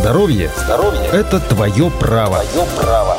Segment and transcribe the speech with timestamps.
[0.00, 2.38] Здоровье, Здоровье– это твое право.
[2.38, 3.18] Твое право.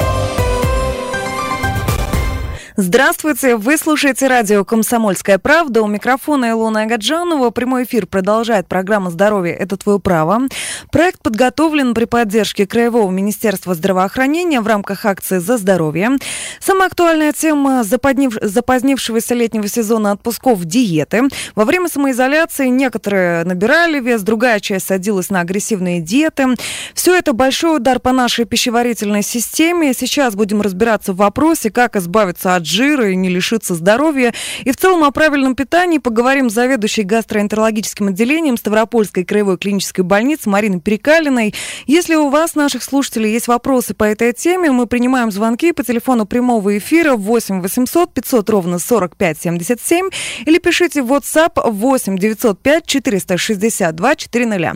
[2.84, 5.84] Здравствуйте, вы слушаете радио «Комсомольская правда».
[5.84, 7.52] У микрофона Илона Агаджанова.
[7.52, 10.48] Прямой эфир продолжает программа «Здоровье– это твое право».
[10.92, 16.18] Проект подготовлен при поддержке Краевого министерства здравоохранения в рамках акции «За здоровье».
[16.60, 18.36] Самая актуальная тема запозднив...
[18.42, 21.26] запозднившегося летнего сезона отпусков– диеты.
[21.54, 26.48] Во время самоизоляции некоторые набирали вес, другая часть садилась на агрессивные диеты.
[26.96, 29.94] Все это большой удар по нашей пищеварительной системе.
[29.94, 34.34] Сейчас будем разбираться в вопросе, как избавиться от жира и не лишиться здоровья.
[34.64, 40.50] И в целом о правильном питании поговорим с заведующей гастроэнтерологическим отделением Ставропольской краевой клинической больницы
[40.50, 41.54] Мариной Перекалиной.
[41.86, 46.26] Если у вас, наших слушателей, есть вопросы по этой теме, мы принимаем звонки по телефону
[46.26, 50.10] прямого эфира 8 800 500 ровно 45 77
[50.46, 54.76] или пишите в WhatsApp 8 905 462 400.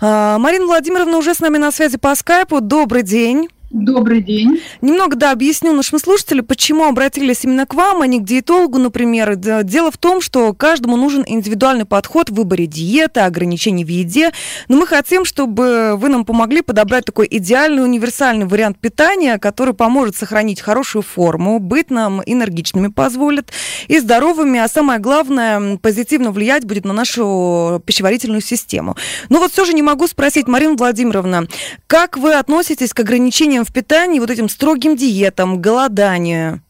[0.00, 2.60] Марина Владимировна уже с нами на связи по скайпу.
[2.60, 3.48] Добрый день.
[3.74, 4.60] Добрый день.
[4.82, 9.34] Немного, да, объясню нашим слушателям, почему обратились именно к вам, а не к диетологу, например.
[9.34, 14.30] Дело в том, что каждому нужен индивидуальный подход в выборе диеты, ограничений в еде.
[14.68, 20.14] Но мы хотим, чтобы вы нам помогли подобрать такой идеальный универсальный вариант питания, который поможет
[20.14, 23.50] сохранить хорошую форму, быть нам энергичными позволит
[23.88, 28.94] и здоровыми, а самое главное, позитивно влиять будет на нашу пищеварительную систему.
[29.30, 31.48] Но вот все же не могу спросить, Марина Владимировна,
[31.88, 36.60] как вы относитесь к ограничениям в питании, вот этим строгим диетам, голоданию?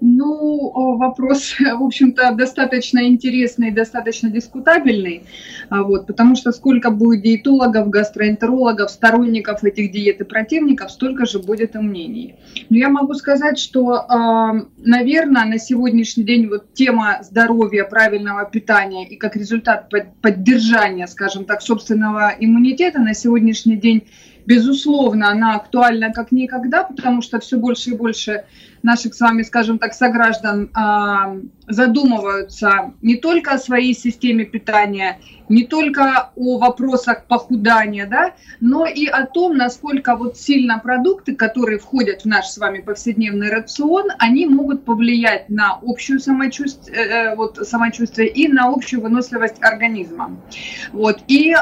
[0.00, 5.22] Ну, вопрос, в общем-то, достаточно интересный, достаточно дискутабельный,
[5.70, 11.40] а, вот, потому что сколько будет диетологов, гастроэнтерологов, сторонников этих диет и противников, столько же
[11.40, 12.36] будет и мнений.
[12.70, 19.08] Но я могу сказать, что, а, наверное, на сегодняшний день вот тема здоровья, правильного питания
[19.08, 24.04] и как результат поддержания, скажем так, собственного иммунитета на сегодняшний день
[24.48, 28.44] безусловно, она актуальна как никогда, потому что все больше и больше
[28.82, 31.36] наших с вами, скажем так, сограждан а,
[31.66, 39.04] задумываются не только о своей системе питания, не только о вопросах похудания, да, но и
[39.06, 44.46] о том, насколько вот сильно продукты, которые входят в наш с вами повседневный рацион, они
[44.46, 50.40] могут повлиять на общую самочувствие, э, э, вот, самочувствие и на общую выносливость организма.
[50.92, 51.18] Вот.
[51.28, 51.54] И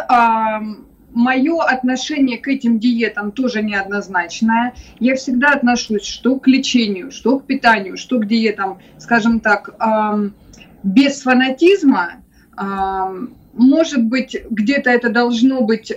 [1.17, 4.75] мое отношение к этим диетам тоже неоднозначное.
[5.01, 9.75] Я всегда отношусь что к лечению, что к питанию, что к диетам, скажем так,
[10.83, 12.23] без фанатизма.
[13.55, 15.91] Может быть, где-то это должно быть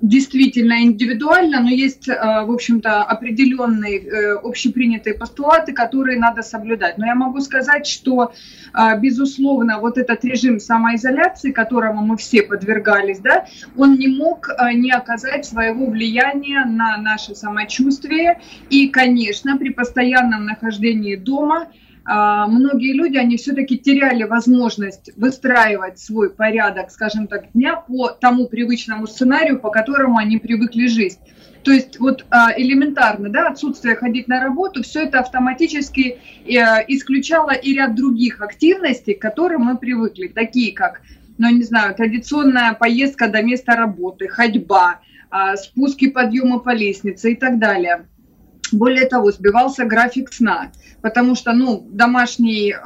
[0.00, 6.96] действительно индивидуально, но есть, э, в общем-то, определенные э, общепринятые постулаты, которые надо соблюдать.
[6.96, 8.32] Но я могу сказать, что,
[8.72, 13.46] э, безусловно, вот этот режим самоизоляции, которому мы все подвергались, да,
[13.76, 18.40] он не мог не оказать своего влияния на наше самочувствие.
[18.70, 21.68] И, конечно, при постоянном нахождении дома
[22.04, 29.06] многие люди, они все-таки теряли возможность выстраивать свой порядок, скажем так, дня по тому привычному
[29.06, 31.18] сценарию, по которому они привыкли жить.
[31.62, 36.54] То есть вот а, элементарно, да, отсутствие ходить на работу, все это автоматически э,
[36.88, 41.02] исключало и ряд других активностей, к которым мы привыкли, такие как,
[41.36, 45.00] ну, не знаю, традиционная поездка до места работы, ходьба,
[45.30, 48.06] а, спуски, подъемы по лестнице и так далее.
[48.72, 50.72] Более того, сбивался график сна,
[51.02, 52.76] потому что, ну, домашний э,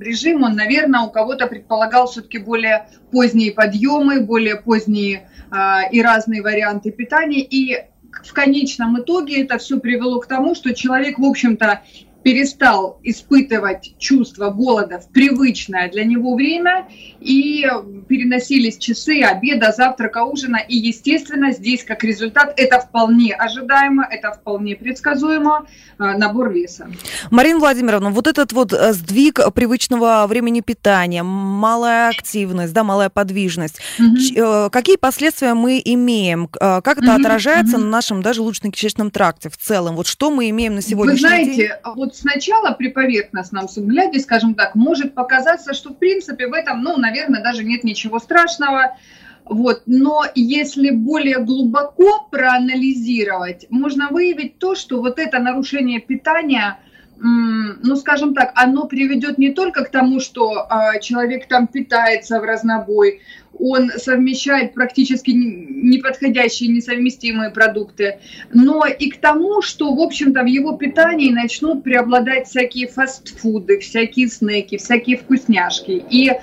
[0.00, 5.56] режим, он, наверное, у кого-то предполагал все-таки более поздние подъемы, более поздние э,
[5.92, 7.84] и разные варианты питания, и
[8.24, 11.82] в конечном итоге это все привело к тому, что человек, в общем-то,
[12.22, 16.86] перестал испытывать чувство голода в привычное для него время,
[17.20, 17.66] и
[18.08, 24.76] переносились часы обеда, завтрака, ужина, и, естественно, здесь как результат это вполне ожидаемо, это вполне
[24.76, 25.66] предсказуемо,
[25.98, 26.90] э, набор веса.
[27.30, 33.80] Марина Владимировна, вот этот вот э, сдвиг привычного времени питания, малая активность, да, малая подвижность,
[33.98, 34.70] угу.
[34.70, 36.48] какие последствия мы имеем?
[36.48, 37.84] Как это угу, отражается угу.
[37.84, 39.96] на нашем даже желудочно-кишечном тракте в целом?
[39.96, 41.38] Вот что мы имеем на сегодняшний день?
[41.38, 41.94] Вы знаете, день?
[41.94, 46.96] вот сначала при поверхностном взгляде, скажем так, может показаться, что в принципе в этом, ну,
[46.96, 48.96] наверное, даже нет ничего страшного.
[49.44, 49.82] Вот.
[49.86, 56.78] Но если более глубоко проанализировать, можно выявить то, что вот это нарушение питания
[57.22, 62.44] ну, скажем так, оно приведет не только к тому, что а, человек там питается в
[62.44, 63.20] разнобой,
[63.58, 68.20] он совмещает практически неподходящие, несовместимые продукты,
[68.54, 74.28] но и к тому, что, в общем-то, в его питании начнут преобладать всякие фастфуды, всякие
[74.28, 76.02] снеки, всякие вкусняшки.
[76.08, 76.36] И э,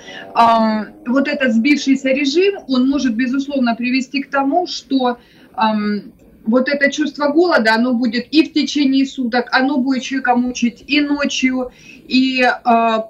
[1.06, 5.18] вот этот сбившийся режим, он может, безусловно, привести к тому, что
[5.56, 5.60] э,
[6.48, 11.00] вот это чувство голода, оно будет и в течение суток, оно будет человека мучить и
[11.00, 11.70] ночью,
[12.08, 12.52] и э,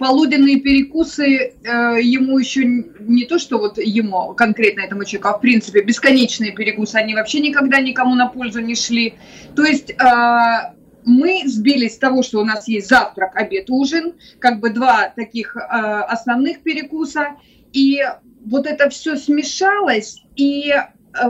[0.01, 1.53] полуденные перекусы э,
[2.03, 6.97] ему еще не то, что вот ему, конкретно этому человеку, а в принципе бесконечные перекусы,
[6.97, 9.15] они вообще никогда никому на пользу не шли.
[9.55, 9.95] То есть э,
[11.05, 15.57] мы сбились с того, что у нас есть завтрак, обед, ужин, как бы два таких
[15.57, 17.37] э, основных перекуса,
[17.73, 18.03] и
[18.45, 20.73] вот это все смешалось, и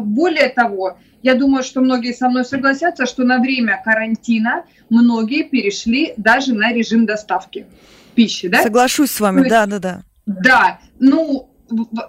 [0.01, 6.15] более того, я думаю, что многие со мной согласятся, что на время карантина многие перешли
[6.17, 7.67] даже на режим доставки
[8.15, 8.63] пищи, да?
[8.63, 10.03] Соглашусь с вами, да, да, да.
[10.27, 11.49] Да, ну,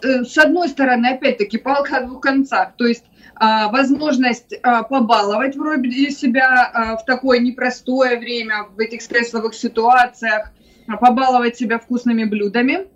[0.03, 3.03] э, с одной стороны, опять-таки, палка о двух концах, то есть
[3.39, 10.51] а, возможность а, побаловать вроде себя а, в такое непростое время, в этих стрессовых ситуациях,
[10.99, 12.87] побаловать себя вкусными блюдами.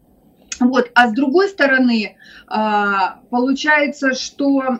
[0.60, 0.92] Вот.
[0.96, 2.18] А с другой стороны,
[3.30, 4.80] получается, что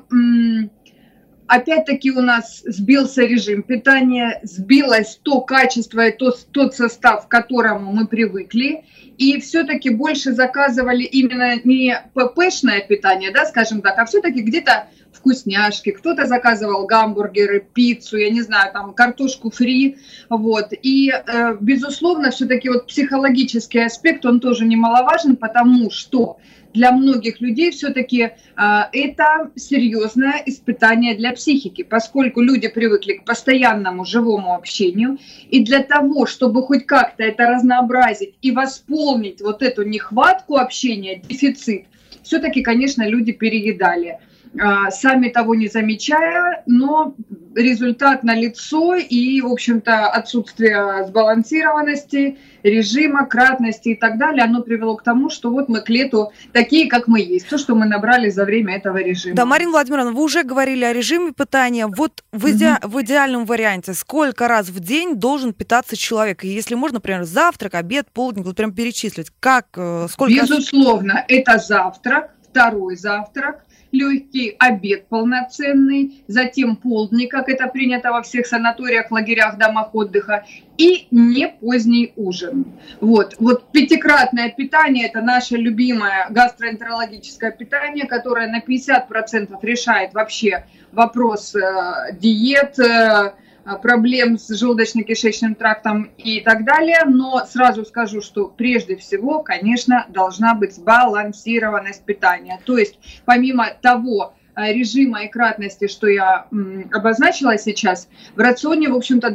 [1.56, 3.64] опять-таки у нас сбился режим.
[3.64, 8.86] Питания, сбилось то качество и то, тот состав, к которому мы привыкли,
[9.18, 15.92] и все-таки больше заказывали именно не ППшное питание, да, скажем так, а все-таки где-то вкусняшки,
[15.92, 19.98] кто-то заказывал гамбургеры, пиццу, я не знаю, там картошку фри,
[20.30, 20.74] вот.
[20.82, 26.38] И, э, безусловно, все-таки вот психологический аспект, он тоже немаловажен, потому что
[26.74, 34.06] для многих людей все-таки а, это серьезное испытание для психики, поскольку люди привыкли к постоянному
[34.06, 35.18] живому общению,
[35.50, 39.03] и для того, чтобы хоть как-то это разнообразить и восполнить
[39.42, 41.86] вот эту нехватку общения, дефицит,
[42.24, 44.20] все-таки, конечно, люди переедали.
[44.60, 47.16] А, сами того не замечая, но
[47.56, 55.04] результат налицо и, в общем-то, отсутствие сбалансированности, режима, кратности и так далее, оно привело к
[55.04, 58.46] тому, что вот мы к лету такие, как мы есть, то, что мы набрали за
[58.46, 59.36] время этого режима.
[59.36, 61.88] Да, Марина Владимировна, вы уже говорили о режиме питания.
[61.88, 62.78] Вот в, иде...
[62.80, 62.88] mm-hmm.
[62.88, 66.44] в идеальном варианте сколько раз в день должен питаться человек?
[66.44, 70.34] И если можно, например, завтрак, обед, полдник, вот прям перечислить, как, э, сколько...
[70.34, 78.48] Безусловно, это завтрак, второй завтрак, легкий обед полноценный, затем полдник, как это принято во всех
[78.48, 80.46] санаториях, лагерях, домах отдыха,
[80.78, 82.66] и не поздний ужин.
[83.00, 91.56] Вот, вот пятикратное питание– это наше любимое гастроэнтерологическое питание, которое на 50% решает вообще вопрос
[91.56, 93.34] э, диет, э,
[93.82, 97.00] проблем с желудочно-кишечным трактом и так далее.
[97.06, 102.60] Но сразу скажу, что прежде всего, конечно, должна быть сбалансированность питания.
[102.66, 106.46] То есть помимо того, Э, режима и кратности, что я
[106.92, 109.30] обозначила сейчас, в рационе, в общем-то,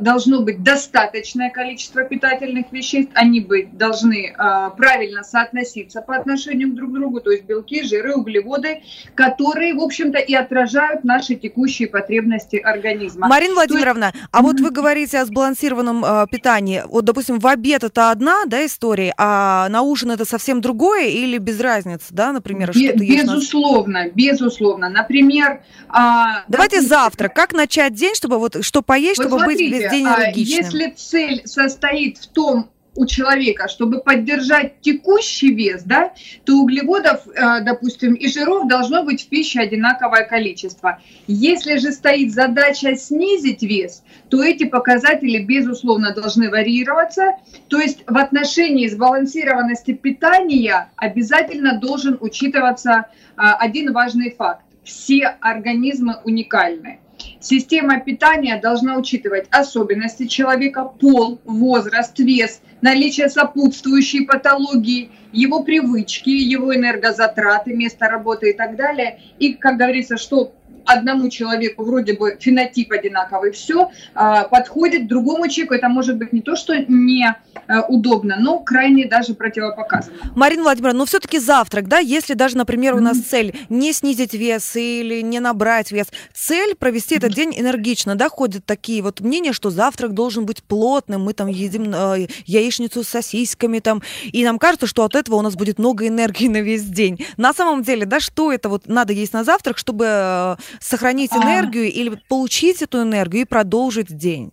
[0.00, 6.90] должно быть достаточное количество питательных веществ, они бы должны э, правильно соотноситься по отношению друг
[6.90, 8.82] к другу, то есть белки, жиры, углеводы,
[9.14, 13.28] которые, в общем-то, и отражают наши текущие потребности организма.
[13.28, 14.26] Марина Владимировна, есть...
[14.32, 16.82] а вот вы говорите о сбалансированном э, питании.
[16.86, 21.38] Вот, допустим, в обед это одна да, история, а на ужин это совсем другое или
[21.38, 22.72] без разницы, да, например?
[22.74, 24.88] Бе- безусловно, без безусловно.
[24.88, 25.62] Например...
[25.88, 27.34] А, Давайте завтрак.
[27.34, 30.64] Как начать день, чтобы вот что поесть, вот чтобы смотрите, быть весь день энергичным?
[30.64, 32.70] Если цель состоит в том,
[33.00, 36.12] у человека, чтобы поддержать текущий вес, да,
[36.44, 41.00] то углеводов, э, допустим, и жиров должно быть в пище одинаковое количество.
[41.26, 47.36] Если же стоит задача снизить вес, то эти показатели, безусловно, должны варьироваться.
[47.68, 54.62] То есть в отношении сбалансированности питания обязательно должен учитываться э, один важный факт.
[54.84, 56.99] Все организмы уникальны.
[57.40, 66.74] Система питания должна учитывать особенности человека, пол, возраст, вес, наличие сопутствующей патологии, его привычки, его
[66.74, 69.20] энергозатраты, место работы и так далее.
[69.38, 70.52] И, как говорится, что
[70.84, 76.40] одному человеку вроде бы фенотип одинаковый, все а, подходит, другому человеку это может быть не
[76.40, 77.26] то, что не
[77.66, 80.16] а, удобно, но крайне даже противопоказано.
[80.34, 83.28] Марина Владимировна, но ну все-таки завтрак, да, если даже, например, у нас mm-hmm.
[83.28, 87.18] цель не снизить вес или не набрать вес, цель провести mm-hmm.
[87.18, 91.48] этот день энергично, да, ходят такие вот мнения, что завтрак должен быть плотным, мы там
[91.48, 95.78] едим э, яичницу с сосисками там, и нам кажется, что от этого у нас будет
[95.78, 97.24] много энергии на весь день.
[97.36, 101.38] На самом деле, да, что это вот надо есть на завтрак, чтобы сохранить а.
[101.38, 104.52] энергию или получить эту энергию и продолжить день?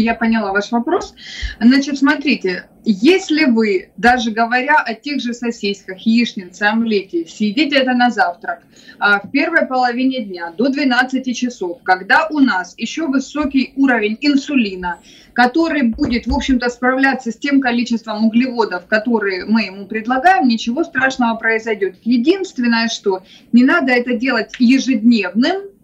[0.00, 1.14] Я поняла ваш вопрос.
[1.60, 8.10] Значит, смотрите, если вы, даже говоря о тех же сосисках, яичнице, омлете, съедите это на
[8.10, 8.62] завтрак
[8.98, 15.00] а, в первой половине дня до 12 часов, когда у нас еще высокий уровень инсулина,
[15.32, 21.36] который будет, в общем-то, справляться с тем количеством углеводов, которые мы ему предлагаем, ничего страшного
[21.36, 21.96] произойдет.
[22.04, 23.22] Единственное, что
[23.52, 25.75] не надо это делать ежедневным,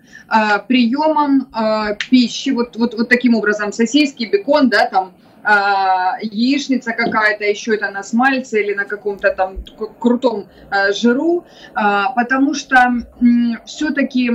[0.67, 5.13] приемом а, пищи, вот, вот, вот таким образом, сосиски, бекон, да, там,
[5.45, 9.57] а, яичница какая-то, еще это на смальце или на каком-то там
[9.99, 10.47] крутом
[10.93, 12.77] жиру, потому что
[13.67, 14.31] все-таки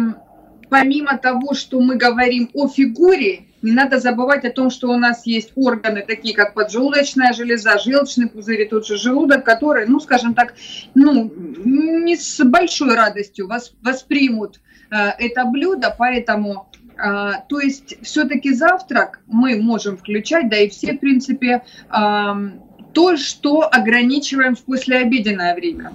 [0.70, 5.26] помимо того, что мы говорим о фигуре, не надо забывать о том, что у нас
[5.26, 10.36] есть органы, такие как поджелудочная железа, желчный пузырь и тот же желудок, которые, ну, скажем
[10.36, 10.54] так,
[10.94, 13.50] ну, не с большой радостью
[13.82, 20.70] воспримут э, это блюдо, поэтому э, то есть все-таки завтрак мы можем включать, да и
[20.70, 22.50] все, в принципе, э,
[22.94, 25.94] то, что ограничиваем в послеобеденное время.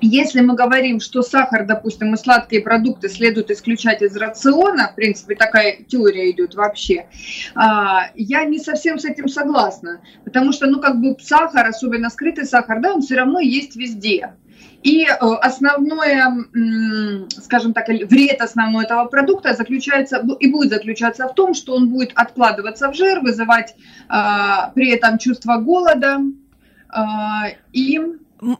[0.00, 5.34] Если мы говорим, что сахар, допустим, и сладкие продукты следует исключать из рациона, в принципе,
[5.34, 7.06] такая теория идет вообще,
[7.56, 12.44] а, я не совсем с этим согласна, потому что, ну, как бы сахар, особенно скрытый
[12.44, 14.34] сахар, да, он все равно есть везде.
[14.82, 16.46] И э, основное,
[17.42, 22.12] скажем так, вред основной этого продукта заключается и будет заключаться в том, что он будет
[22.14, 23.74] откладываться в жир, вызывать
[24.08, 26.20] а, при этом чувство голода
[26.90, 28.00] а, и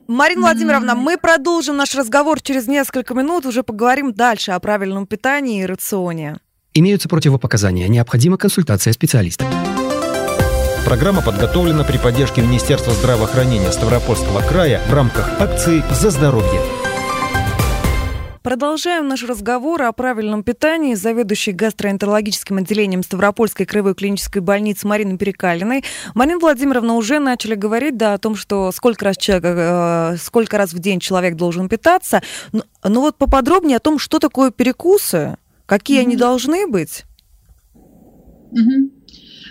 [0.08, 5.62] Марина Владимировна, мы продолжим наш разговор через несколько минут, уже поговорим дальше о правильном питании
[5.62, 6.38] и рационе.
[6.74, 9.44] Имеются противопоказания, необходима консультация специалиста.
[10.88, 16.62] Программа подготовлена при поддержке Министерства здравоохранения Ставропольского края в рамках акции «За здоровье».
[18.42, 25.18] Продолжаем наш разговор о правильном питании с заведующей гастроэнтерологическим отделением Ставропольской краевой клинической больницы Мариной
[25.18, 25.84] Перекалиной.
[26.14, 30.72] Марина Владимировна, уже начали говорить да, о том, что сколько раз, человек, э, сколько раз
[30.72, 32.22] в день человек должен питаться.
[32.52, 36.06] Но, ну, но вот поподробнее о том, что такое перекусы, какие mm-hmm.
[36.06, 37.04] они должны быть.
[38.54, 38.98] Mm-hmm.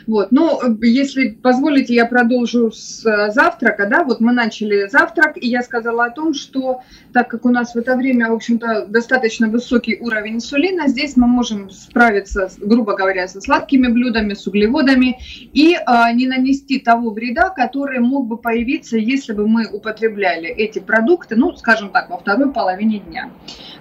[0.08, 0.32] Вот.
[0.32, 3.88] Ну, если позволите, я продолжу с э, завтрака.
[3.88, 4.04] Да?
[4.06, 6.82] Вот мы начали завтрак, и я сказала о том, что
[7.14, 11.28] так как у нас в это время, в общем-то, достаточно высокий уровень инсулина, здесь мы
[11.28, 15.20] можем справиться, грубо говоря, со сладкими блюдами, с углеводами
[15.54, 20.80] и а, не нанести того вреда, который мог бы появиться, если бы мы употребляли эти
[20.80, 23.30] продукты, ну, скажем так, во второй половине дня.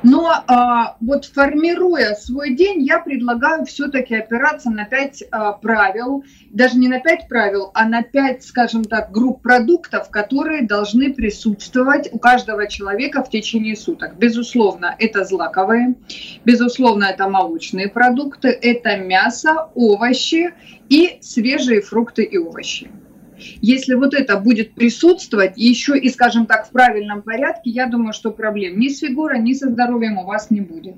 [0.02, 6.15] Но а, вот формируя свой день, я предлагаю все-таки опираться на пять а, правил,
[6.50, 12.08] даже не на пять правил, а на пять, скажем так, групп продуктов, которые должны присутствовать
[12.12, 14.16] у каждого человека в течение суток.
[14.18, 15.94] Безусловно, это злаковые,
[16.44, 20.54] безусловно, это молочные продукты, это мясо, овощи
[20.88, 22.90] и свежие фрукты и овощи.
[23.60, 28.30] Если вот это будет присутствовать еще и, скажем так, в правильном порядке, я думаю, что
[28.30, 30.96] проблем ни с фигурой, ни со здоровьем у вас не будет.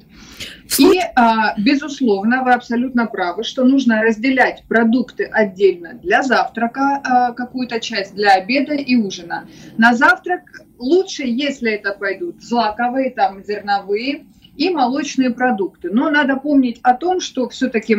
[0.78, 7.80] И, а, безусловно, вы абсолютно правы, что нужно разделять продукты отдельно для завтрака, а, какую-то
[7.80, 9.48] часть для обеда и ужина.
[9.76, 10.42] На завтрак
[10.78, 14.26] лучше, если это пойдут злаковые, там, зерновые
[14.56, 15.90] и молочные продукты.
[15.90, 17.96] Но надо помнить о том, что все-таки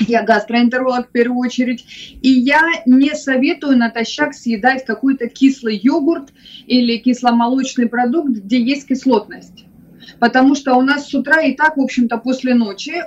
[0.00, 1.84] я гастроэнтеролог в первую очередь,
[2.22, 6.30] и я не советую натощак съедать какой-то кислый йогурт
[6.66, 9.64] или кисломолочный продукт, где есть кислотность.
[10.20, 13.04] Потому что у нас с утра и так, в общем-то, после ночи э,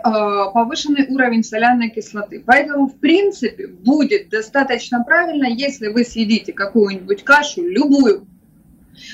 [0.53, 2.43] повышенный уровень соляной кислоты.
[2.45, 8.27] Поэтому, в принципе, будет достаточно правильно, если вы съедите какую-нибудь кашу, любую,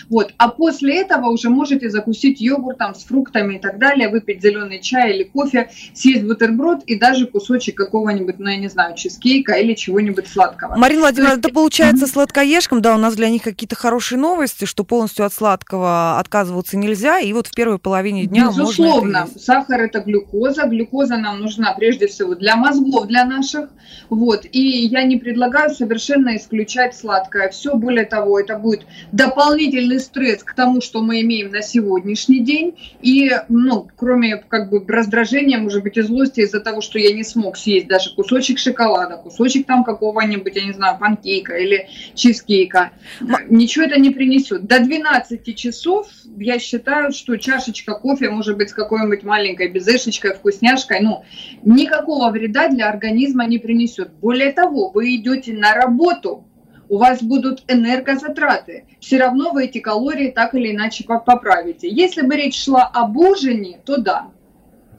[0.10, 0.34] вот.
[0.38, 5.14] А после этого уже можете закусить йогуртом с фруктами и так далее, выпить зеленый чай
[5.14, 10.28] или кофе, съесть бутерброд и даже кусочек какого-нибудь, ну я не знаю, чизкейка или чего-нибудь
[10.28, 10.76] сладкого.
[10.76, 15.26] Марина Владимировна, это получается сладкоежкам, да, у нас для них какие-то хорошие новости, что полностью
[15.26, 20.68] от сладкого отказываться нельзя, и вот в первой половине дня Безусловно, можно сахар это глюкоза,
[20.68, 23.70] глюкоза нам нужна прежде всего для мозгов, для наших,
[24.10, 30.00] вот, и я не предлагаю совершенно исключать сладкое, все, более того, это будет дополнительный дополнительный
[30.00, 32.76] стресс к тому, что мы имеем на сегодняшний день.
[33.02, 37.24] И, ну, кроме как бы раздражения, может быть, и злости из-за того, что я не
[37.24, 42.92] смог съесть даже кусочек шоколада, кусочек там какого-нибудь, я не знаю, панкейка или чизкейка,
[43.50, 44.66] ничего это не принесет.
[44.66, 51.02] До 12 часов я считаю, что чашечка кофе, может быть, с какой-нибудь маленькой безешечкой, вкусняшкой,
[51.02, 51.24] ну,
[51.64, 54.12] никакого вреда для организма не принесет.
[54.22, 56.46] Более того, вы идете на работу,
[56.90, 58.86] у вас будут энергозатраты.
[59.00, 61.90] Все равно вы эти калории так или иначе поправите.
[61.90, 64.28] Если бы речь шла об ужине, то да.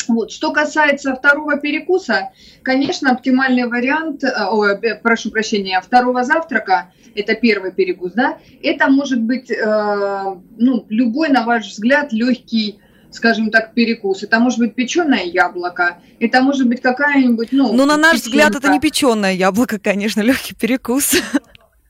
[0.08, 0.30] Вот.
[0.30, 2.30] Что касается второго перекуса,
[2.62, 9.20] конечно, оптимальный вариант, э, о, прошу прощения, второго завтрака, это первый перекус, да, это может
[9.20, 12.78] быть, э, ну, любой, на ваш взгляд, легкий
[13.12, 14.22] скажем так, перекус.
[14.22, 17.72] Это может быть печеное яблоко, это может быть какая-нибудь, ну...
[17.72, 18.28] Ну, на наш печенка.
[18.28, 21.16] взгляд, это не печеное яблоко, конечно, легкий перекус.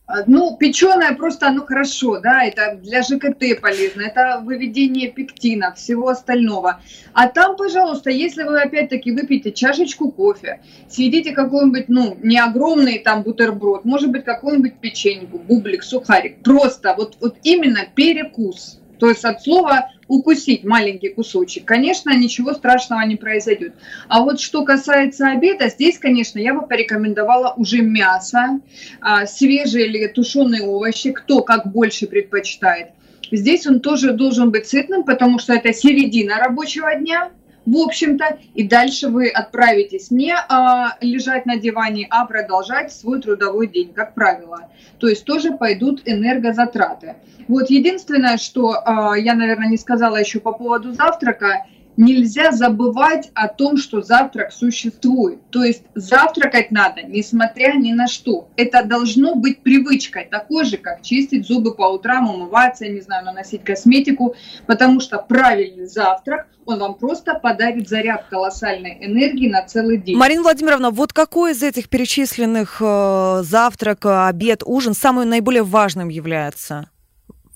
[0.09, 6.09] А, ну, печеное просто, оно хорошо, да, это для ЖКТ полезно, это выведение пектина, всего
[6.09, 6.81] остального.
[7.13, 13.25] А там, пожалуйста, если вы опять-таки выпьете чашечку кофе, съедите какой-нибудь, ну, не огромный там
[13.25, 18.81] бутерброд, может быть, какой-нибудь печеньку, бублик, сухарик, просто вот, вот именно перекус.
[18.99, 23.75] То есть от слова укусить маленький кусочек, конечно, ничего страшного не произойдет.
[24.09, 28.61] А вот что касается обеда, здесь, конечно, я бы порекомендовала уже мясо,
[29.01, 32.89] а, свежие или тушеные овощи, кто как больше предпочитает.
[33.33, 37.31] Здесь он тоже должен быть сытным, потому что это середина рабочего дня,
[37.67, 43.67] в общем-то, и дальше вы отправитесь не а, лежать на диване, а продолжать свой трудовой
[43.67, 44.71] день, как правило.
[44.99, 47.17] То есть тоже пойдут энергозатраты.
[47.49, 51.67] Вот единственное, что а, я, наверное, не сказала еще по поводу завтрака,
[51.97, 55.39] нельзя забывать о том, что завтрак существует.
[55.51, 58.49] То есть завтракать надо, несмотря ни на что.
[58.57, 63.65] Это должно быть привычкой, такой же, как чистить зубы по утрам, умываться, не знаю, наносить
[63.65, 64.35] косметику,
[64.67, 70.17] потому что правильный завтрак, он вам просто подарит заряд колоссальной энергии на целый день.
[70.17, 76.91] Марина Владимировна, вот какой из этих перечисленных э, завтрак, обед, ужин самым наиболее важным является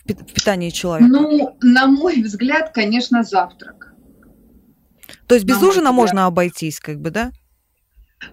[0.05, 1.11] в питании человека?
[1.11, 3.90] Ну, на мой взгляд, конечно, завтрак
[5.27, 7.31] то есть без ужина можно обойтись, как бы, да?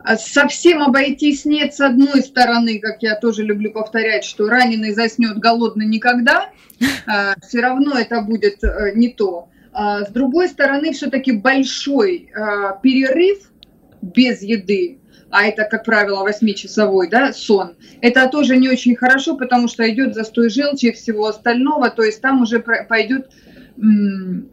[0.04, 5.38] А совсем обойтись нет с одной стороны, как я тоже люблю повторять, что раненый заснет
[5.38, 6.50] голодный никогда,
[7.06, 9.50] а, все равно это будет э, не то.
[9.72, 12.32] А с другой стороны, все-таки большой
[12.82, 13.52] перерыв
[14.02, 19.68] без еды, а это, как правило, восьмичасовой да, сон, это тоже не очень хорошо, потому
[19.68, 23.30] что идет застой желчи и всего остального, то есть там уже пойдет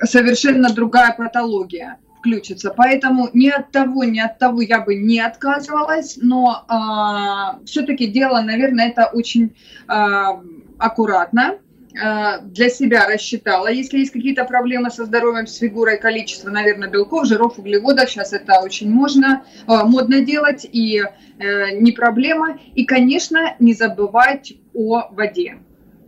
[0.03, 2.73] совершенно другая патология включится.
[2.75, 8.41] Поэтому ни от того, ни от того я бы не отказывалась, но а, все-таки дело,
[8.41, 9.55] наверное, это очень
[9.87, 10.41] а,
[10.79, 11.59] аккуратно
[12.03, 13.71] а, для себя рассчитала.
[13.71, 18.61] Если есть какие-то проблемы со здоровьем, с фигурой, количество, наверное, белков, жиров, углеводов, сейчас это
[18.61, 21.03] очень можно, модно делать и
[21.39, 22.59] э, не проблема.
[22.75, 25.59] И, конечно, не забывать о воде.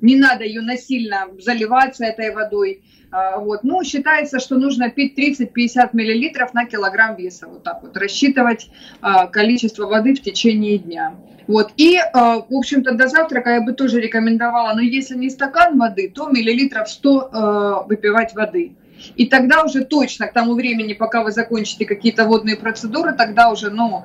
[0.01, 2.83] Не надо ее насильно заливаться этой водой.
[3.11, 3.65] А, вот.
[3.65, 7.47] Ну, считается, что нужно пить 30-50 миллилитров на килограмм веса.
[7.47, 11.15] Вот так вот рассчитывать а, количество воды в течение дня.
[11.47, 11.71] Вот.
[11.77, 16.13] И, а, в общем-то, до завтрака я бы тоже рекомендовала, но если не стакан воды,
[16.15, 18.73] то миллилитров 100 выпивать воды.
[19.15, 23.71] И тогда уже точно к тому времени, пока вы закончите какие-то водные процедуры, тогда уже,
[23.71, 24.05] ну,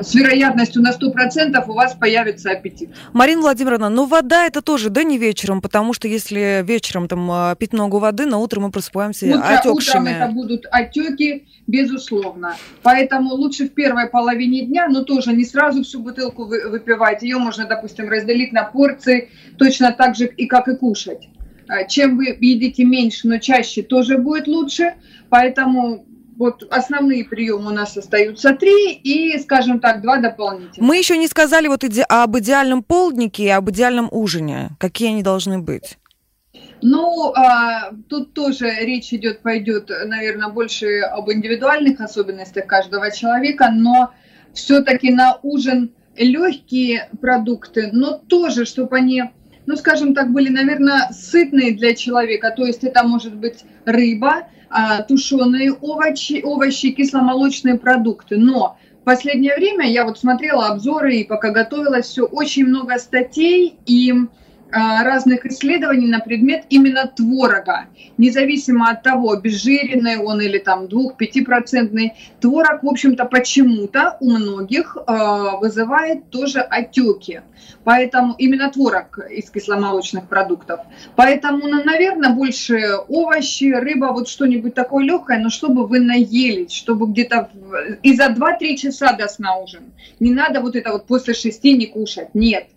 [0.00, 2.90] с вероятностью на 100% у вас появится аппетит.
[3.12, 7.54] Марина Владимировна, ну вода это тоже, да, не вечером, потому что если вечером там а,
[7.54, 10.00] пить много воды, на утро мы просыпаемся Утро, отекшими.
[10.00, 12.56] Утром это будут отеки, безусловно.
[12.82, 17.22] Поэтому лучше в первой половине дня, но тоже не сразу всю бутылку выпивать.
[17.22, 21.28] Ее можно, допустим, разделить на порции, точно так же и как и кушать.
[21.68, 24.94] А, чем вы едите меньше, но чаще, тоже будет лучше.
[25.28, 26.06] Поэтому
[26.38, 30.78] вот основные приемы у нас остаются три и, скажем так, два дополнительных.
[30.78, 34.70] Мы еще не сказали вот иде- об идеальном полднике и об идеальном ужине.
[34.78, 35.98] Какие они должны быть?
[36.80, 44.12] Ну, а, тут тоже речь идет, пойдет, наверное, больше об индивидуальных особенностях каждого человека, но
[44.54, 49.24] все-таки на ужин легкие продукты, но тоже, чтобы они,
[49.68, 52.54] ну, скажем так, были, наверное, сытные для человека.
[52.56, 58.38] То есть это может быть рыба, а, тушеные овощи, овощи, кисломолочные продукты.
[58.38, 63.76] Но в последнее время я вот смотрела обзоры и пока готовилась все, очень много статей
[63.84, 64.14] и
[64.70, 67.86] разных исследований на предмет именно творога.
[68.18, 75.12] Независимо от того, обезжиренный он или там 2-5%, творог, в общем-то, почему-то у многих э,
[75.60, 77.42] вызывает тоже отеки.
[77.84, 80.80] Поэтому именно творог из кисломолочных продуктов.
[81.16, 87.06] Поэтому, ну, наверное, больше овощи, рыба, вот что-нибудь такое легкое, но чтобы вы наелись, чтобы
[87.06, 87.50] где-то
[88.02, 89.92] и за 2-3 часа до сна ужин.
[90.20, 92.34] Не надо вот это вот после 6 не кушать.
[92.34, 92.68] Нет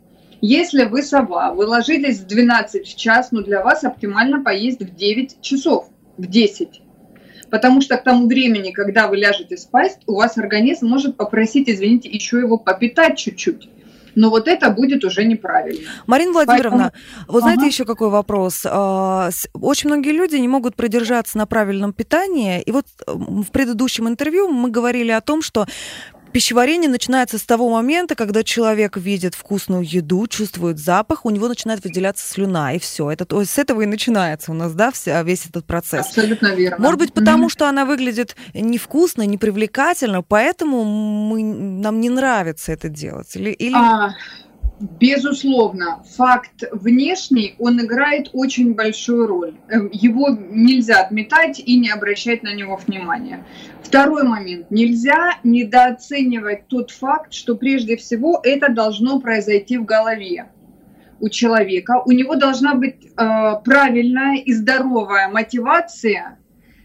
[0.41, 4.95] если вы сова, вы ложитесь в 12 в час, но для вас оптимально поесть в
[4.95, 6.82] 9 часов, в 10.
[7.51, 12.10] Потому что к тому времени, когда вы ляжете спать, у вас организм может попросить, извините,
[12.10, 13.69] еще его попитать чуть-чуть.
[14.15, 15.88] но вот это будет уже неправильно.
[16.08, 17.34] Марина Владимировна, Поэтому...
[17.34, 17.67] вы знаете ага.
[17.67, 18.65] еще какой вопрос?
[18.65, 24.49] А, очень многие люди не могут продержаться на правильном питании, и вот в предыдущем интервью
[24.49, 25.65] мы говорили о том, что
[26.32, 31.84] Пищеварение начинается с того момента, когда человек видит вкусную еду, чувствует запах, у него начинает
[31.84, 33.12] выделяться слюна, и все.
[33.12, 36.08] Это, то есть с этого и начинается у нас, да, вся, весь этот процесс.
[36.08, 36.82] Абсолютно верно.
[36.82, 37.52] Может быть, потому mm-hmm.
[37.52, 43.36] что она выглядит невкусно, непривлекательно, поэтому мы, нам не нравится это делать?
[43.36, 43.76] Или, или...
[43.76, 44.12] А,
[44.82, 49.54] Безусловно, факт внешний, он играет очень большую роль.
[49.70, 53.46] Эм, его нельзя отметать и не обращать на него внимания.
[53.84, 54.72] Второй момент.
[54.72, 60.48] Нельзя недооценивать тот факт, что прежде всего это должно произойти в голове
[61.20, 62.02] у человека.
[62.06, 66.39] У него должна быть э, правильная и здоровая мотивация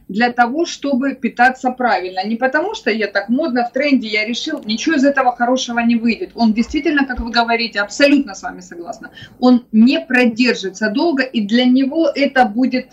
[0.08, 2.24] для того, чтобы питаться правильно.
[2.24, 5.96] Не потому, что я так модно в тренде, я решил, ничего из этого хорошего не
[5.96, 6.30] выйдет.
[6.34, 11.64] Он действительно, как вы говорите, абсолютно с вами согласна, он не продержится долго, и для
[11.64, 12.92] него это будет,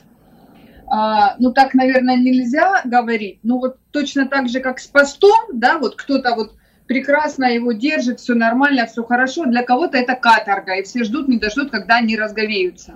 [0.87, 5.77] а, ну так, наверное, нельзя говорить, но вот точно так же, как с постом, да,
[5.77, 6.55] вот кто-то вот
[6.87, 11.37] прекрасно его держит, все нормально, все хорошо, для кого-то это каторга, и все ждут, не
[11.37, 12.95] дождут, когда они разговеются.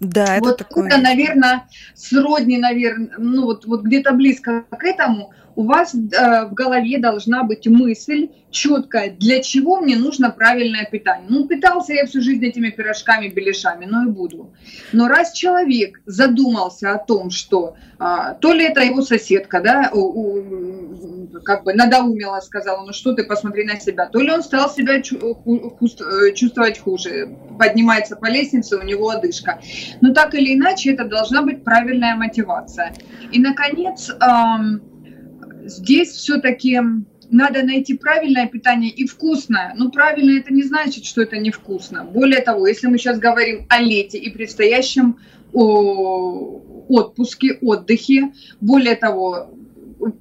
[0.00, 0.86] Да, это вот такое.
[0.86, 6.54] это, наверное, сродни, наверное, ну вот, вот где-то близко к этому, у вас э, в
[6.54, 11.26] голове должна быть мысль четкая, для чего мне нужно правильное питание.
[11.28, 14.52] Ну, питался я всю жизнь этими пирожками, беляшами, но и буду.
[14.92, 18.04] Но раз человек задумался о том, что э,
[18.40, 23.24] то ли это его соседка, да, у, у, как бы надоумила, сказала, ну что ты,
[23.24, 25.38] посмотри на себя, то ли он стал себя чу-
[26.34, 29.60] чувствовать хуже, поднимается по лестнице, у него одышка.
[30.00, 32.94] Но так или иначе, это должна быть правильная мотивация.
[33.30, 34.16] И, наконец, э,
[35.70, 36.80] здесь все-таки
[37.30, 39.72] надо найти правильное питание и вкусное.
[39.76, 42.04] Но правильно это не значит, что это невкусно.
[42.04, 45.18] Более того, если мы сейчас говорим о лете и предстоящем
[46.88, 49.50] отпуске, отдыхе, более того,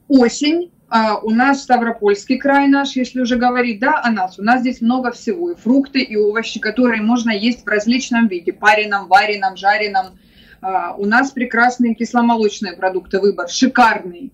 [0.08, 4.40] осень, а у нас Ставропольский край наш, если уже говорить, да, о нас.
[4.40, 8.54] У нас здесь много всего, и фрукты, и овощи, которые можно есть в различном виде,
[8.54, 10.18] пареном, вареном, жареном.
[10.62, 14.34] А, у нас прекрасные кисломолочные продукты, выбор шикарный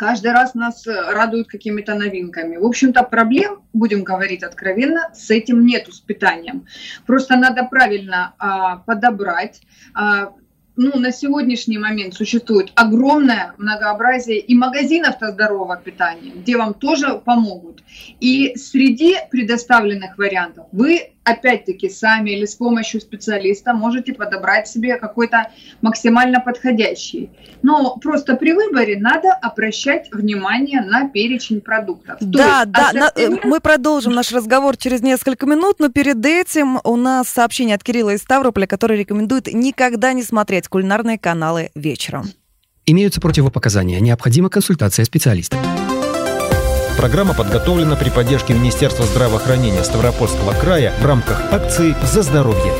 [0.00, 2.56] каждый раз нас э, радуют какими-то новинками.
[2.56, 6.64] В общем-то, проблем, будем говорить откровенно, с этим нету, с питанием.
[7.04, 9.60] Просто надо правильно а, подобрать,
[9.92, 10.32] а,
[10.76, 17.82] ну, на сегодняшний момент существует огромное многообразие и магазинов-то здорового питания, где вам тоже помогут.
[18.20, 25.50] И среди предоставленных вариантов вы опять-таки сами или с помощью специалиста можете подобрать себе какой-то
[25.82, 27.30] максимально подходящий.
[27.62, 32.16] Но просто при выборе надо обращать внимание на перечень продуктов.
[32.20, 33.28] Да, есть, да, остальные...
[33.28, 37.84] на, мы продолжим наш разговор через несколько минут, но перед этим у нас сообщение от
[37.84, 42.26] Кирилла из Ставрополя, который рекомендует никогда не смотреть кулинарные каналы вечером.
[42.86, 44.00] Имеются противопоказания.
[44.00, 45.58] Необходима консультация специалиста.
[47.00, 52.74] Программа подготовлена при поддержке Министерства здравоохранения Ставропольского края в рамках акции «За здоровье».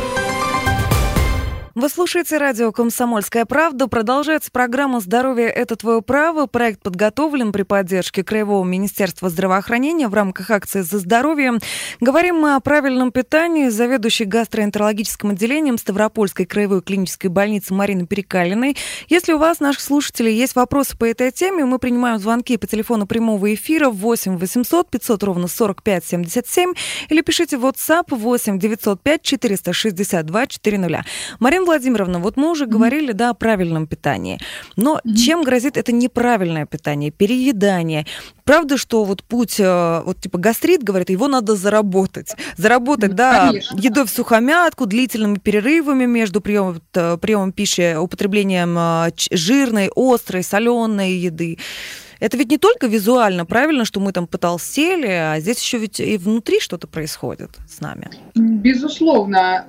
[1.80, 3.86] Вы слушаете радио «Комсомольская правда».
[3.86, 6.44] Продолжается программа «Здоровье– это твое право».
[6.44, 11.54] Проект подготовлен при поддержке Краевого министерства здравоохранения в рамках акции «За здоровье».
[11.98, 13.70] Говорим мы о правильном питании.
[13.70, 18.76] Заведующий гастроэнтерологическим отделением Ставропольской краевой клинической больницы Марины Перекалиной.
[19.08, 23.06] Если у вас, наших слушателей, есть вопросы по этой теме, мы принимаем звонки по телефону
[23.06, 26.74] прямого эфира 8 800 500 ровно 45 77
[27.08, 31.04] или пишите в WhatsApp 8 905 462 400.
[31.38, 34.40] Марина Владимировна, вот мы уже говорили, да, о правильном питании.
[34.76, 38.06] Но чем грозит это неправильное питание, переедание?
[38.42, 42.34] Правда, что вот путь, э, вот типа гастрит, говорит, его надо заработать.
[42.56, 43.78] Заработать, да, Конечно.
[43.78, 51.58] едой в сухомятку, длительными перерывами между приемом, приемом пищи, употреблением э, жирной, острой, соленой еды.
[52.20, 56.18] Это ведь не только визуально, правильно, что мы там потолстели, а здесь еще ведь и
[56.18, 58.10] внутри что-то происходит с нами.
[58.34, 59.66] Безусловно.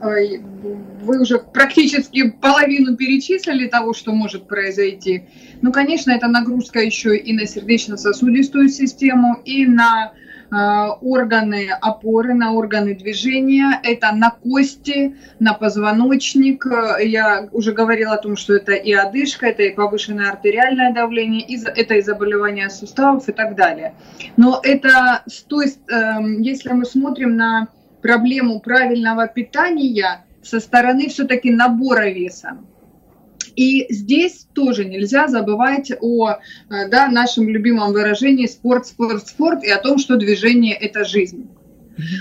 [1.01, 5.23] Вы уже практически половину перечислили того, что может произойти.
[5.61, 10.11] Ну, конечно, это нагрузка еще и на сердечно-сосудистую систему, и на
[10.51, 16.65] органы опоры, на органы движения, это на кости, на позвоночник.
[16.99, 21.95] Я уже говорила о том, что это и одышка, это и повышенное артериальное давление, это
[21.95, 23.93] и заболевания суставов и так далее.
[24.35, 27.69] Но это стоит, эм, если мы смотрим на
[28.01, 32.57] проблему правильного питания со стороны все-таки набора веса.
[33.55, 36.37] И здесь тоже нельзя забывать о э,
[36.89, 41.47] да, нашем любимом выражении «спорт, спорт, спорт» и о том, что движение– это жизнь.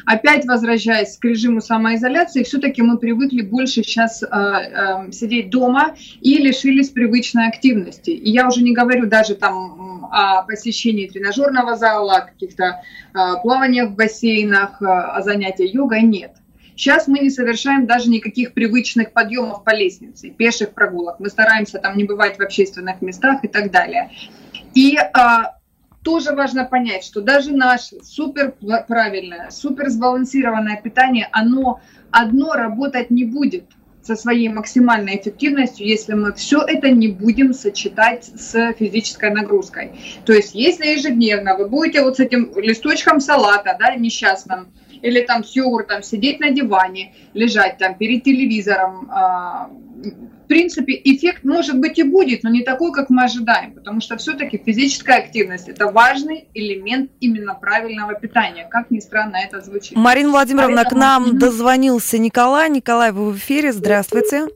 [0.04, 6.38] Опять возвращаясь к режиму самоизоляции, все-таки мы привыкли больше сейчас э, э, сидеть дома и
[6.38, 8.10] лишились привычной активности.
[8.10, 12.82] И я уже не говорю даже там о посещении тренажерного зала, каких-то
[13.14, 16.32] э, плаваниях в бассейнах, э, о занятиях йогой, нет.
[16.80, 21.20] Сейчас мы не совершаем даже никаких привычных подъемов по лестнице, пеших прогулок.
[21.20, 24.10] Мы стараемся там не бывать в общественных местах и так далее.
[24.72, 25.58] И а,
[26.02, 28.54] тоже важно понять, что даже наше супер
[28.88, 33.64] правильное, супер сбалансированное питание, оно одно работать не будет
[34.00, 39.90] со своей максимальной эффективностью, если мы все это не будем сочетать с физической нагрузкой.
[40.24, 44.68] То есть, если ежедневно вы будете вот с этим листочком салата, да, несчастным,
[45.02, 49.10] или там с йогуртом сидеть на диване, лежать там перед телевизором.
[49.10, 49.70] А,
[50.44, 54.16] в принципе, эффект может быть и будет, но не такой, как мы ожидаем, потому что
[54.16, 58.66] все-таки физическая активность– это важный элемент именно правильного питания.
[58.68, 59.96] Как ни странно это звучит.
[59.96, 61.00] Марина Владимировна, Поэтому...
[61.00, 62.68] к нам дозвонился Николай.
[62.68, 63.72] Николай, вы в эфире.
[63.72, 64.46] Здравствуйте.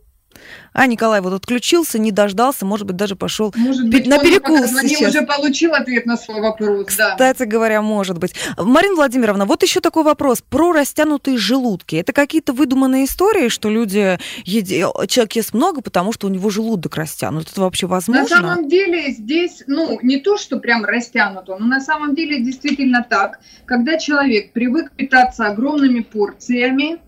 [0.72, 5.14] А Николай вот отключился, не дождался, может быть, даже пошел может быть, на перекус сейчас.
[5.14, 7.46] уже получил ответ на свой вопрос, Кстати да.
[7.46, 8.34] говоря, может быть.
[8.58, 11.96] Марина Владимировна, вот еще такой вопрос про растянутые желудки.
[11.96, 14.84] Это какие-то выдуманные истории, что люди, еди...
[15.08, 17.50] человек ест много, потому что у него желудок растянут.
[17.50, 18.22] Это вообще возможно?
[18.22, 23.06] На самом деле здесь, ну, не то, что прям растянут но на самом деле действительно
[23.08, 23.40] так.
[23.64, 26.98] Когда человек привык питаться огромными порциями,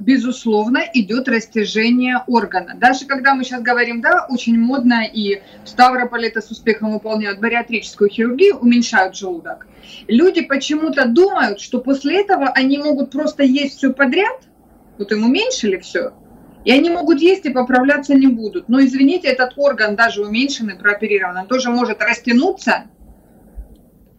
[0.00, 2.74] безусловно, идет растяжение органа.
[2.76, 7.40] Даже когда мы сейчас говорим, да, очень модно, и в Ставрополе это с успехом выполняют
[7.40, 9.66] бариатрическую хирургию, уменьшают желудок.
[10.06, 14.42] Люди почему-то думают, что после этого они могут просто есть все подряд,
[14.98, 16.12] вот им уменьшили все,
[16.64, 18.68] и они могут есть и поправляться не будут.
[18.68, 22.84] Но извините, этот орган, даже уменьшенный, прооперированный, тоже может растянуться,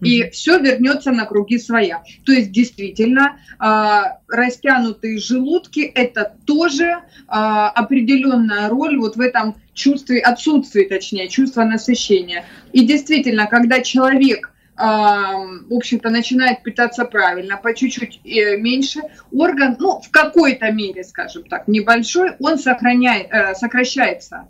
[0.01, 2.03] и все вернется на круги своя.
[2.25, 10.19] То есть действительно э, растянутые желудки это тоже э, определенная роль вот в этом чувстве,
[10.19, 12.45] отсутствии точнее, чувства насыщения.
[12.73, 19.99] И действительно, когда человек в общем-то, начинает питаться правильно, по чуть-чуть э, меньше, орган, ну,
[19.99, 24.47] в какой-то мере, скажем так, небольшой, он сохраняет, э, сокращается.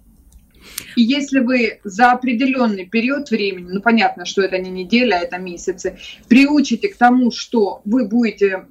[0.95, 5.97] И если вы за определенный период времени, ну понятно, что это не неделя, это месяцы,
[6.27, 8.65] приучите к тому, что вы будете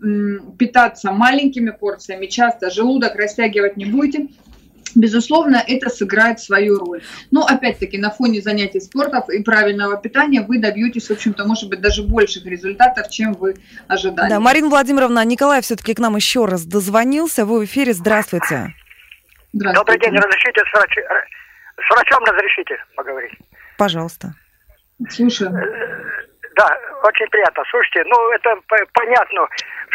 [0.59, 4.29] питаться маленькими порциями, часто желудок растягивать не будете,
[4.95, 7.03] Безусловно, это сыграет свою роль.
[7.31, 11.81] Но опять-таки на фоне занятий спортом и правильного питания вы добьетесь, в общем-то, может быть,
[11.81, 13.57] даже больших результатов, чем вы
[13.87, 14.31] ожидали.
[14.31, 17.45] Да, Марина Владимировна, Николай все-таки к нам еще раз дозвонился.
[17.45, 17.93] Вы в эфире.
[17.93, 18.75] Здравствуйте.
[19.53, 19.79] Здравствуйте.
[19.79, 20.19] Добрый день.
[20.19, 20.63] Разрешите
[21.79, 23.39] с врачом разрешите поговорить?
[23.77, 24.29] Пожалуйста.
[25.09, 25.51] Слушаю.
[26.57, 27.63] Да, очень приятно.
[27.71, 28.57] Слушайте, ну это
[28.93, 29.47] понятно,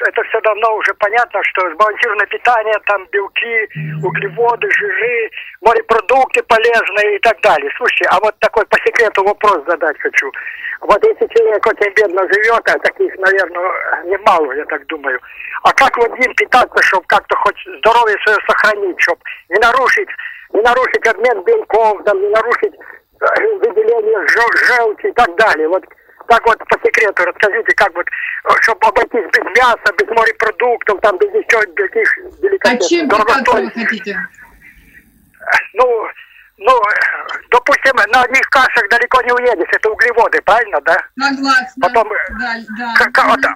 [0.08, 3.68] это все давно уже понятно, что сбалансированное питание, там белки,
[4.02, 7.70] углеводы, жиры, морепродукты полезные и так далее.
[7.76, 10.32] Слушайте, а вот такой по секрету вопрос задать хочу.
[10.80, 15.20] Вот если человек очень бедно живет, а таких, наверное, немало, я так думаю,
[15.64, 19.20] а как вот им питаться, чтобы как-то хоть здоровье свое сохранить, чтобы
[19.50, 20.10] не нарушить
[20.54, 25.68] не нарушить обмен белков, там, не нарушить э, выделение желчи и так далее.
[25.68, 25.84] Вот
[26.28, 31.18] так вот по секрету расскажите, как вот, э, чтобы обойтись без мяса, без морепродуктов, там,
[31.18, 32.82] без еще каких деликатесов.
[32.82, 34.18] А чем вы хотите?
[35.74, 36.08] Ну,
[36.64, 36.82] ну,
[37.52, 40.98] допустим, на одних кашах далеко не уедешь, это углеводы, правильно, да?
[41.20, 41.82] Согласна.
[41.82, 42.94] Потом, да, да.
[42.96, 43.56] К- к- одна,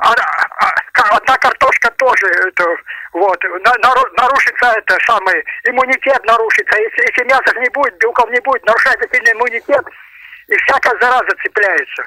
[1.15, 2.65] одна картошка тоже, это,
[3.13, 3.73] вот, на,
[4.17, 9.33] нарушится это самый иммунитет нарушится, если, если мяса не будет, белков не будет, нарушается сильный
[9.33, 9.85] иммунитет,
[10.47, 12.03] и всякая зараза цепляется.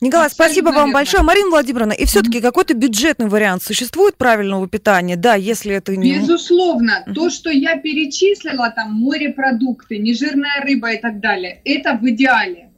[0.00, 1.24] Николай, спасибо вам большое.
[1.24, 5.16] Марина Владимировна, и все-таки какой-то бюджетный вариант существует правильного питания?
[5.16, 6.20] Да, если это не...
[6.20, 7.04] Безусловно.
[7.12, 12.70] То, что я перечислила, там морепродукты, нежирная рыба и так далее, это в идеале.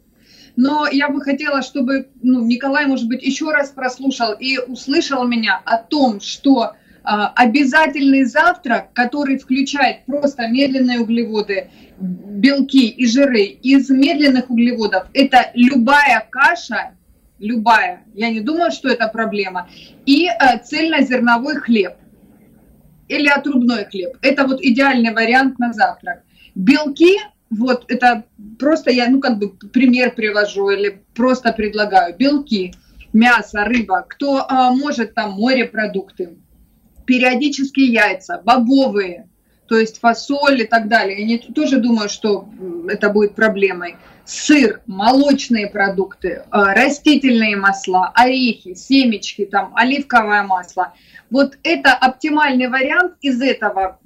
[0.56, 5.61] Но я бы хотела, чтобы ну, Николай, может быть, еще раз прослушал и услышал меня
[5.64, 13.90] о том, что а, обязательный завтрак, который включает просто медленные углеводы, белки и жиры из
[13.90, 16.94] медленных углеводов, это любая каша
[17.40, 19.68] любая, я не думаю, что это проблема,
[20.07, 21.94] и э, цельнозерновой хлеб
[23.09, 24.16] или отрубной хлеб.
[24.22, 26.22] Это вот идеальный вариант на завтрак.
[26.55, 27.18] Белки,
[27.50, 28.24] вот это
[28.59, 32.16] просто я, ну как бы пример привожу или просто предлагаю.
[32.16, 32.72] Белки,
[33.12, 34.44] мясо, рыба, кто э,
[34.76, 36.37] может там морепродукты,
[37.07, 39.30] периодически яйца, бобовые,
[39.70, 41.24] то есть фасоль и так далее.
[41.24, 42.48] Я тоже думаю, что
[42.88, 43.94] это будет проблемой.
[44.24, 50.92] Сыр, молочные продукты, а, растительные масла, орехи, семечки, там, оливковое масло.
[51.30, 54.00] Вот это оптимальный вариант из этого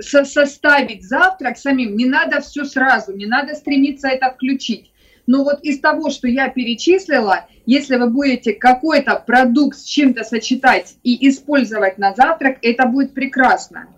[0.00, 1.94] со составить завтрак самим.
[1.94, 4.90] Не надо все сразу, не надо стремиться это включить.
[5.26, 10.94] Но вот из того, что я перечислила, если вы будете какой-то продукт с чем-то сочетать
[11.02, 13.88] и использовать на завтрак, это будет прекрасно.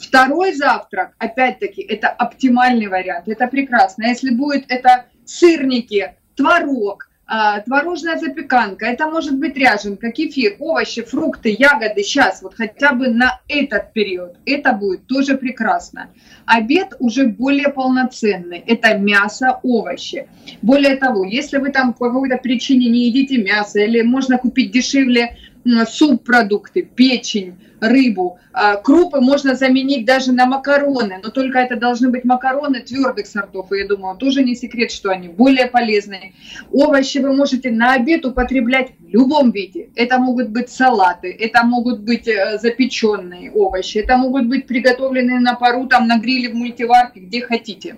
[0.00, 4.04] Второй завтрак, опять-таки, это оптимальный вариант, это прекрасно.
[4.04, 11.54] Если будет это сырники, творог, а, творожная запеканка, это может быть ряженка, кефир, овощи, фрукты,
[11.56, 16.08] ягоды, сейчас, вот хотя бы на этот период, это будет тоже прекрасно.
[16.44, 20.26] Обед уже более полноценный, это мясо, овощи.
[20.60, 25.36] Более того, если вы там по какой-то причине не едите мясо, или можно купить дешевле
[25.64, 28.38] субпродукты, печень, рыбу.
[28.52, 33.72] А, крупы можно заменить даже на макароны, но только это должны быть макароны твердых сортов,
[33.72, 36.34] и я думаю, тоже не секрет, что они более полезные.
[36.72, 39.90] Овощи вы можете на обед употреблять в любом виде.
[39.94, 45.54] Это могут быть салаты, это могут быть э, запеченные овощи, это могут быть приготовленные на
[45.54, 47.96] пару, там на гриле, в мультиварке, где хотите.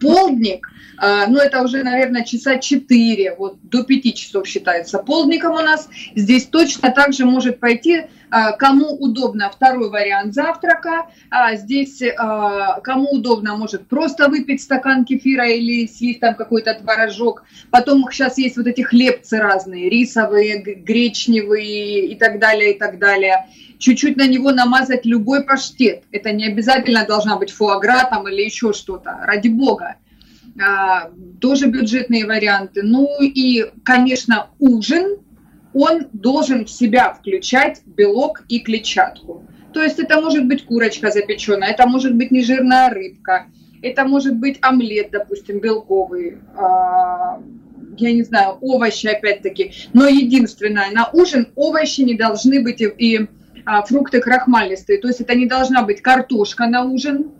[0.00, 5.88] Полдник ну, это уже, наверное, часа 4, вот до 5 часов считается полдником у нас.
[6.14, 12.80] Здесь точно так же может пойти, а, кому удобно второй вариант завтрака, а здесь а,
[12.80, 17.44] кому удобно может просто выпить стакан кефира или съесть там какой-то творожок.
[17.70, 23.46] Потом сейчас есть вот эти хлебцы разные, рисовые, гречневые и так далее, и так далее
[23.78, 26.04] чуть-чуть на него намазать любой паштет.
[26.10, 29.96] Это не обязательно должна быть фуагра там или еще что-то, ради бога.
[30.62, 32.82] А, тоже бюджетные варианты.
[32.82, 35.18] Ну и, конечно, ужин,
[35.72, 39.44] он должен в себя включать белок и клетчатку.
[39.72, 43.46] То есть это может быть курочка запеченная, это может быть нежирная рыбка,
[43.82, 47.42] это может быть омлет, допустим, белковый, а,
[47.98, 49.72] я не знаю, овощи опять-таки.
[49.92, 53.28] Но единственное, на ужин овощи не должны быть и, и
[53.64, 55.00] а, фрукты крахмалистые.
[55.00, 57.32] То есть это не должна быть картошка на ужин,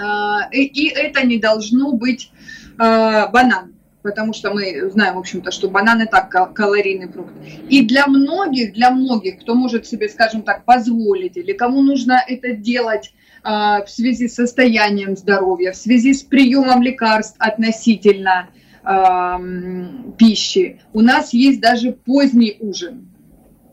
[0.00, 2.30] а, и это не должно быть
[2.78, 7.32] а, банан, потому что мы знаем, в общем-то, что банан и так калорийный фрукт.
[7.68, 12.52] И для многих, для многих, кто может себе, скажем так, позволить, или кому нужно это
[12.52, 18.48] делать а, в связи с состоянием здоровья, в связи с приемом лекарств относительно
[20.16, 23.08] пищи, у нас есть даже поздний ужин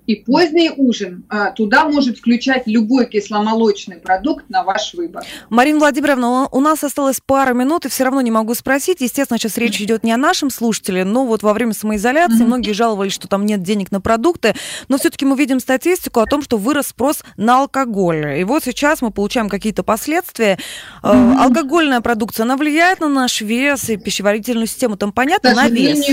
[0.08, 5.24] и поздний ужин а, туда может включать любой кисломолочный продукт на ваш выбор.
[5.50, 9.02] Марина Владимировна, у нас осталось пара минут, и все равно не могу спросить.
[9.02, 12.46] Естественно, сейчас речь идет не о нашем слушателе, но вот во время самоизоляции mm-hmm.
[12.46, 14.54] многие жаловались, что там нет денег на продукты,
[14.88, 18.40] но все-таки мы видим статистику о том, что вырос спрос на алкоголь.
[18.40, 20.60] И вот сейчас мы получаем какие-то последствия.
[21.02, 21.38] Mm-hmm.
[21.38, 26.06] Алкогольная продукция, она влияет на наш вес и пищеварительную систему, там понятно, на вес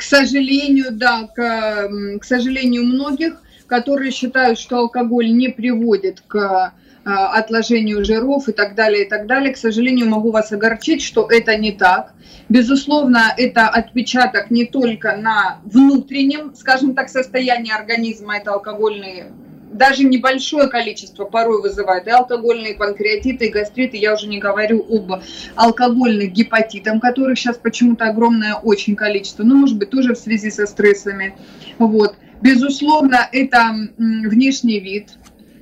[0.00, 1.88] к сожалению, да, к,
[2.20, 6.72] к сожалению многих, которые считают, что алкоголь не приводит к
[7.04, 9.52] а, отложению жиров и так далее, и так далее.
[9.52, 12.14] К сожалению, могу вас огорчить, что это не так.
[12.48, 19.26] Безусловно, это отпечаток не только на внутреннем, скажем так, состоянии организма, это алкогольные
[19.72, 23.96] даже небольшое количество порой вызывает и алкогольные панкреатиты, и гастриты.
[23.96, 25.22] Я уже не говорю об
[25.54, 29.42] алкогольных гепатитах, которых сейчас почему-то огромное очень количество.
[29.42, 31.36] Ну, может быть, тоже в связи со стрессами.
[31.78, 32.16] Вот.
[32.42, 35.10] Безусловно, это внешний вид,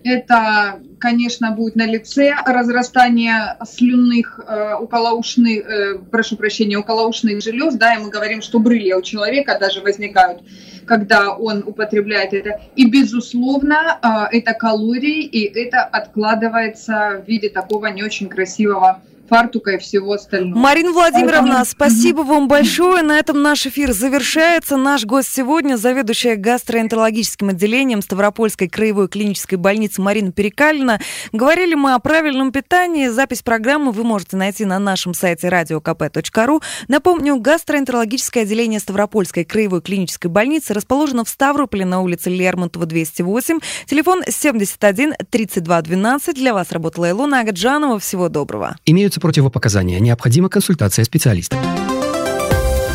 [0.05, 7.95] это, конечно, будет на лице разрастание слюнных, э, околоушных, э, прошу прощения, околоушных желез, да,
[7.95, 10.43] и мы говорим, что брыли у человека даже возникают
[10.89, 12.61] когда он употребляет это.
[12.75, 19.73] И, безусловно, а, это калории, и это откладывается в виде такого не очень красивого фартука
[19.73, 20.59] и всего остального.
[20.59, 21.65] Марина Владимировна, Поэтому...
[21.65, 23.03] спасибо вам большое.
[23.03, 24.77] На этом наш эфир завершается.
[24.77, 31.01] Наш гость сегодня заведующая гастроэнтерологическим отделением Ставропольской краевой клинической больницы Марина Перекалина.
[31.33, 33.09] Говорили мы о правильном питании.
[33.09, 36.63] Запись программы вы можете найти на нашем сайте radiokp.ru.
[36.89, 43.61] Напомню, гастроэнтерологическое отделение Ставропольской краевой клинической больницы расположено в Ставрополе на улице Лермонтова, 208.
[43.87, 46.35] Телефон 71 32 12.
[46.35, 47.99] Для вас работала Илона Агаджанова.
[47.99, 48.77] Всего доброго.
[48.85, 50.01] Имеются имеются противопоказания.
[50.01, 51.57] Необходима консультация специалиста.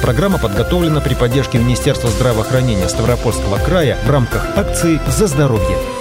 [0.02, 5.93] Программа подготовлена при поддержке Министерства здравоохранения Ставропольского края в рамках акции «За здоровье».